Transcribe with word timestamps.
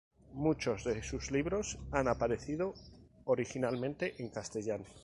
Muchos 0.33 0.83
de 0.83 1.03
sus 1.03 1.29
libros 1.29 1.77
han 1.91 2.07
aparecido 2.07 2.73
originariamente 3.25 4.15
en 4.17 4.29
castellano. 4.29 4.85